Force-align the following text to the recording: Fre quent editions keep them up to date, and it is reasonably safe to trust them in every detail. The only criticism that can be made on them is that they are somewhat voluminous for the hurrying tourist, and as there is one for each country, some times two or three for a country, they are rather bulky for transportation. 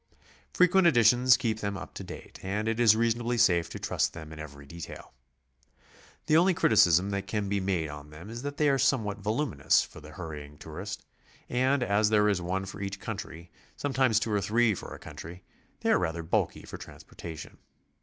Fre 0.51 0.63
quent 0.63 0.87
editions 0.87 1.37
keep 1.37 1.59
them 1.59 1.77
up 1.77 1.93
to 1.93 2.03
date, 2.03 2.39
and 2.41 2.67
it 2.67 2.79
is 2.79 2.95
reasonably 2.95 3.37
safe 3.37 3.69
to 3.69 3.77
trust 3.77 4.13
them 4.13 4.33
in 4.33 4.39
every 4.39 4.65
detail. 4.65 5.13
The 6.25 6.37
only 6.37 6.55
criticism 6.55 7.11
that 7.11 7.27
can 7.27 7.47
be 7.47 7.59
made 7.59 7.87
on 7.87 8.09
them 8.09 8.27
is 8.31 8.41
that 8.41 8.57
they 8.57 8.67
are 8.69 8.79
somewhat 8.79 9.19
voluminous 9.19 9.83
for 9.83 10.01
the 10.01 10.09
hurrying 10.13 10.57
tourist, 10.57 11.05
and 11.49 11.83
as 11.83 12.09
there 12.09 12.27
is 12.29 12.41
one 12.41 12.65
for 12.65 12.81
each 12.81 12.99
country, 12.99 13.51
some 13.77 13.93
times 13.93 14.19
two 14.19 14.31
or 14.33 14.41
three 14.41 14.73
for 14.73 14.95
a 14.95 14.97
country, 14.97 15.43
they 15.81 15.91
are 15.91 15.99
rather 15.99 16.23
bulky 16.23 16.63
for 16.63 16.77
transportation. 16.79 17.59